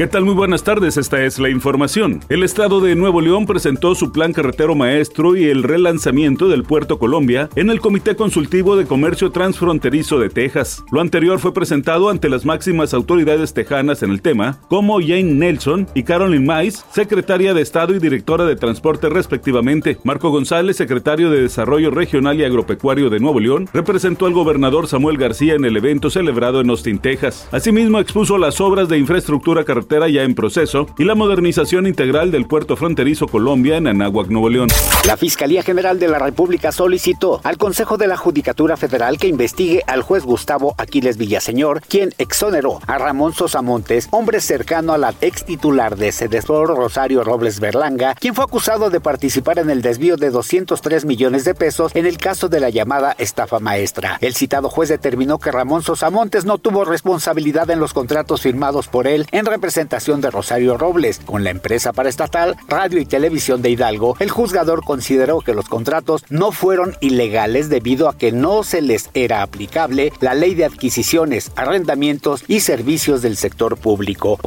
¿Qué 0.00 0.06
tal? 0.06 0.24
Muy 0.24 0.32
buenas 0.32 0.64
tardes, 0.64 0.96
esta 0.96 1.22
es 1.22 1.38
la 1.38 1.50
información. 1.50 2.20
El 2.30 2.42
Estado 2.42 2.80
de 2.80 2.96
Nuevo 2.96 3.20
León 3.20 3.44
presentó 3.44 3.94
su 3.94 4.12
plan 4.12 4.32
carretero 4.32 4.74
maestro 4.74 5.36
y 5.36 5.44
el 5.44 5.62
relanzamiento 5.62 6.48
del 6.48 6.62
Puerto 6.62 6.98
Colombia 6.98 7.50
en 7.54 7.68
el 7.68 7.82
Comité 7.82 8.16
Consultivo 8.16 8.76
de 8.76 8.86
Comercio 8.86 9.30
Transfronterizo 9.30 10.18
de 10.18 10.30
Texas. 10.30 10.82
Lo 10.90 11.02
anterior 11.02 11.38
fue 11.38 11.52
presentado 11.52 12.08
ante 12.08 12.30
las 12.30 12.46
máximas 12.46 12.94
autoridades 12.94 13.52
tejanas 13.52 14.02
en 14.02 14.10
el 14.10 14.22
tema, 14.22 14.62
como 14.70 15.00
Jane 15.00 15.34
Nelson 15.34 15.86
y 15.94 16.02
Carolyn 16.04 16.46
Mais, 16.46 16.82
secretaria 16.92 17.52
de 17.52 17.60
Estado 17.60 17.94
y 17.94 17.98
directora 17.98 18.46
de 18.46 18.56
Transporte 18.56 19.10
respectivamente. 19.10 19.98
Marco 20.02 20.30
González, 20.30 20.78
secretario 20.78 21.30
de 21.30 21.42
Desarrollo 21.42 21.90
Regional 21.90 22.40
y 22.40 22.44
Agropecuario 22.44 23.10
de 23.10 23.20
Nuevo 23.20 23.38
León, 23.38 23.68
representó 23.74 24.24
al 24.24 24.32
gobernador 24.32 24.86
Samuel 24.86 25.18
García 25.18 25.56
en 25.56 25.66
el 25.66 25.76
evento 25.76 26.08
celebrado 26.08 26.62
en 26.62 26.70
Austin, 26.70 26.98
Texas. 27.00 27.46
Asimismo, 27.52 28.00
expuso 28.00 28.38
las 28.38 28.62
obras 28.62 28.88
de 28.88 28.96
infraestructura 28.96 29.62
carretera 29.62 29.89
ya 29.90 30.22
en 30.22 30.36
proceso 30.36 30.86
y 30.98 31.04
la 31.04 31.16
modernización 31.16 31.86
integral 31.86 32.30
del 32.30 32.46
puerto 32.46 32.76
fronterizo 32.76 33.26
Colombia 33.26 33.76
en 33.76 33.88
Anáhuac, 33.88 34.28
Nuevo 34.28 34.48
León. 34.48 34.68
La 35.04 35.16
Fiscalía 35.16 35.64
General 35.64 35.98
de 35.98 36.06
la 36.06 36.20
República 36.20 36.70
solicitó 36.70 37.40
al 37.42 37.58
Consejo 37.58 37.96
de 37.96 38.06
la 38.06 38.16
Judicatura 38.16 38.76
Federal 38.76 39.18
que 39.18 39.26
investigue 39.26 39.82
al 39.88 40.02
juez 40.02 40.22
Gustavo 40.22 40.76
Aquiles 40.78 41.16
Villaseñor, 41.16 41.82
quien 41.82 42.14
exoneró 42.18 42.78
a 42.86 42.98
Ramón 42.98 43.34
Sosa 43.34 43.62
Montes, 43.62 44.06
hombre 44.12 44.40
cercano 44.40 44.92
a 44.92 44.98
la 44.98 45.12
ex 45.20 45.44
titular 45.44 45.96
de 45.96 46.12
Sedesor 46.12 46.68
Rosario 46.68 47.24
Robles 47.24 47.58
Berlanga, 47.58 48.14
quien 48.14 48.36
fue 48.36 48.44
acusado 48.44 48.90
de 48.90 49.00
participar 49.00 49.58
en 49.58 49.70
el 49.70 49.82
desvío 49.82 50.16
de 50.16 50.30
203 50.30 51.04
millones 51.04 51.44
de 51.44 51.54
pesos 51.56 51.90
en 51.96 52.06
el 52.06 52.16
caso 52.16 52.48
de 52.48 52.60
la 52.60 52.70
llamada 52.70 53.16
estafa 53.18 53.58
maestra. 53.58 54.18
El 54.20 54.36
citado 54.36 54.68
juez 54.68 54.88
determinó 54.88 55.38
que 55.38 55.50
Ramón 55.50 55.82
Sosa 55.82 56.10
Montes 56.10 56.44
no 56.44 56.58
tuvo 56.58 56.84
responsabilidad 56.84 57.68
en 57.70 57.80
los 57.80 57.92
contratos 57.92 58.42
firmados 58.42 58.86
por 58.86 59.08
él 59.08 59.26
en 59.32 59.46
representación 59.46 59.69
de 59.74 60.30
Rosario 60.30 60.76
Robles 60.76 61.20
con 61.24 61.44
la 61.44 61.50
empresa 61.50 61.92
paraestatal 61.92 62.56
Radio 62.66 63.00
y 63.00 63.06
Televisión 63.06 63.62
de 63.62 63.70
Hidalgo, 63.70 64.16
el 64.18 64.28
juzgador 64.28 64.84
consideró 64.84 65.40
que 65.40 65.54
los 65.54 65.68
contratos 65.68 66.24
no 66.28 66.50
fueron 66.50 66.96
ilegales 67.00 67.68
debido 67.68 68.08
a 68.08 68.16
que 68.16 68.32
no 68.32 68.64
se 68.64 68.82
les 68.82 69.10
era 69.14 69.42
aplicable 69.42 70.12
la 70.20 70.34
ley 70.34 70.54
de 70.54 70.64
adquisiciones, 70.64 71.52
arrendamientos 71.54 72.42
y 72.48 72.60
servicios 72.60 73.22
del 73.22 73.36
sector 73.36 73.76
público. 73.76 74.40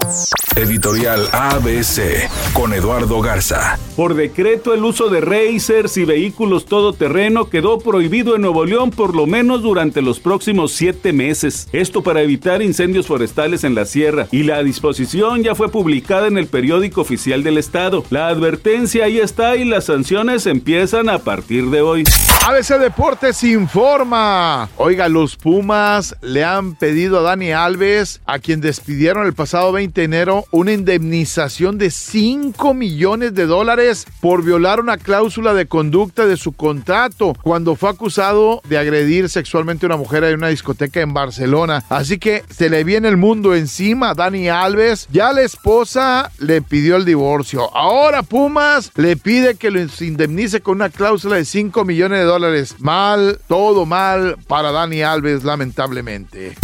Editorial 0.56 1.28
ABC 1.32 2.30
con 2.54 2.74
Eduardo 2.74 3.22
Garza. 3.22 3.80
Por 3.96 4.14
decreto, 4.16 4.74
el 4.74 4.84
uso 4.84 5.10
de 5.10 5.22
racers 5.22 5.98
y 5.98 6.06
vehículos 6.06 6.66
todoterreno 6.66 7.50
quedó 7.50 7.80
prohibido 7.80 8.36
en 8.36 8.42
Nuevo 8.42 8.66
León 8.66 8.92
por 8.92 9.16
lo 9.16 9.26
menos 9.26 9.64
durante 9.64 10.02
los 10.02 10.20
próximos 10.20 10.74
siete 10.74 11.12
meses. 11.14 11.70
Esto 11.72 12.04
para 12.04 12.22
evitar 12.22 12.62
incendios 12.62 13.08
forestales 13.08 13.64
en 13.64 13.74
la 13.74 13.86
sierra 13.86 14.28
y 14.32 14.44
la 14.44 14.62
disposición 14.62 15.13
ya 15.14 15.54
fue 15.54 15.70
publicada 15.70 16.28
en 16.28 16.40
el 16.40 16.48
periódico 16.48 17.02
oficial 17.02 17.44
del 17.44 17.60
estado. 17.60 18.04
La 18.10 18.30
advertencia 18.30 19.06
ahí 19.06 19.20
está 19.20 19.56
y 19.56 19.64
las 19.64 19.86
sanciones 19.86 20.48
empiezan 20.48 21.08
a 21.08 21.20
partir 21.20 21.66
de 21.70 21.82
hoy. 21.82 22.04
ABC 22.48 22.80
Deportes 22.80 23.44
informa. 23.44 24.70
Oiga, 24.78 25.08
los 25.08 25.36
Pumas 25.36 26.16
le 26.22 26.44
han 26.44 26.76
pedido 26.76 27.20
a 27.20 27.22
Dani 27.22 27.52
Alves, 27.52 28.22
a 28.26 28.40
quien 28.40 28.60
despidieron 28.60 29.26
el 29.26 29.34
pasado 29.34 29.72
20 29.72 30.02
de 30.02 30.06
enero, 30.06 30.46
una 30.52 30.74
indemnización 30.74 31.78
de 31.78 31.92
5 31.92 32.74
millones 32.74 33.36
de 33.36 33.46
dólares 33.46 34.08
por 34.20 34.44
violar 34.44 34.80
una 34.80 34.98
cláusula 34.98 35.54
de 35.54 35.68
conducta 35.68 36.26
de 36.26 36.38
su 36.38 36.54
contrato 36.54 37.34
cuando 37.44 37.76
fue 37.76 37.92
acusado 37.92 38.62
de 38.68 38.78
agredir 38.78 39.30
sexualmente 39.30 39.86
a 39.86 39.88
una 39.88 39.98
mujer 39.98 40.24
en 40.24 40.36
una 40.36 40.48
discoteca 40.48 41.02
en 41.02 41.14
Barcelona. 41.14 41.84
Así 41.90 42.18
que 42.18 42.44
se 42.50 42.70
le 42.70 42.84
viene 42.84 43.08
el 43.08 43.18
mundo 43.18 43.56
encima 43.56 44.10
a 44.10 44.16
Dani 44.16 44.50
Alves. 44.50 45.03
Ya 45.12 45.32
la 45.32 45.42
esposa 45.42 46.32
le 46.40 46.62
pidió 46.62 46.98
el 46.98 47.06
divorcio. 47.06 47.76
Ahora 47.76 48.22
Pumas 48.24 48.92
le 48.96 49.16
pide 49.18 49.56
que 49.56 49.72
lo 49.72 49.80
indemnice 50.02 50.62
con 50.62 50.76
una 50.76 50.90
cláusula 50.90 51.38
de 51.38 51.46
5 51.46 51.86
millones 51.86 52.20
de 52.20 52.26
dólares 52.26 52.34
dólares. 52.34 52.76
Mal, 52.80 53.40
todo 53.48 53.86
mal 53.86 54.38
para 54.48 54.72
Dani 54.72 55.04
Alves, 55.04 55.44
lamentablemente. 55.44 56.56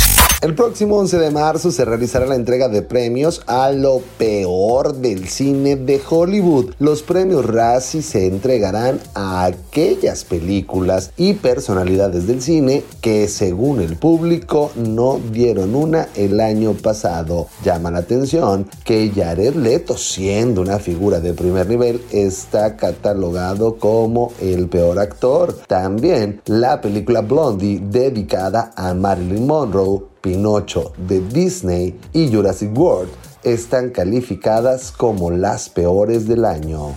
El 0.41 0.55
próximo 0.55 0.95
11 0.95 1.17
de 1.17 1.31
marzo 1.31 1.69
se 1.69 1.83
realizará 1.83 2.25
la 2.25 2.35
entrega 2.35 2.69
de 2.69 2.81
premios 2.81 3.41
a 3.45 3.71
lo 3.71 3.99
peor 4.17 4.95
del 4.95 5.27
cine 5.27 5.75
de 5.75 5.99
Hollywood. 6.09 6.75
Los 6.79 7.03
premios 7.03 7.45
Razzie 7.45 8.01
se 8.01 8.25
entregarán 8.25 9.01
a 9.15 9.43
aquellas 9.43 10.23
películas 10.23 11.11
y 11.17 11.33
personalidades 11.33 12.25
del 12.25 12.41
cine 12.41 12.83
que 13.01 13.27
según 13.27 13.81
el 13.81 13.97
público 13.97 14.71
no 14.77 15.19
dieron 15.33 15.75
una 15.75 16.07
el 16.15 16.39
año 16.39 16.71
pasado. 16.71 17.47
Llama 17.65 17.91
la 17.91 17.99
atención 17.99 18.65
que 18.85 19.11
Jared 19.13 19.55
Leto, 19.55 19.97
siendo 19.97 20.61
una 20.61 20.79
figura 20.79 21.19
de 21.19 21.33
primer 21.33 21.67
nivel, 21.67 22.01
está 22.11 22.77
catalogado 22.77 23.75
como 23.75 24.31
el 24.39 24.69
peor 24.69 24.99
actor. 24.99 25.53
También 25.67 26.41
la 26.45 26.79
película 26.79 27.19
Blondie 27.19 27.81
dedicada 27.83 28.71
a 28.77 28.93
Marilyn 28.93 29.45
Monroe 29.45 30.08
Pinocho 30.21 30.93
de 30.97 31.21
Disney 31.21 31.99
y 32.13 32.31
Jurassic 32.31 32.77
World 32.77 33.09
están 33.43 33.89
calificadas 33.89 34.91
como 34.91 35.31
las 35.31 35.69
peores 35.69 36.27
del 36.27 36.45
año. 36.45 36.95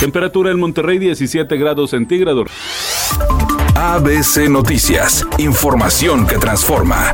Temperatura 0.00 0.50
en 0.50 0.58
Monterrey 0.58 0.98
17 0.98 1.56
grados 1.56 1.90
centígrados. 1.90 2.50
ABC 3.76 4.48
Noticias, 4.48 5.26
información 5.38 6.26
que 6.26 6.38
transforma. 6.38 7.12